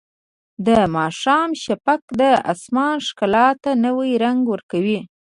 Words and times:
د 0.67 0.69
ماښام 0.95 1.49
شفق 1.63 2.01
د 2.19 2.21
اسمان 2.51 2.95
ښکلا 3.07 3.47
ته 3.63 3.69
نوی 3.85 4.11
رنګ 4.23 4.39
ورکوي. 4.53 4.99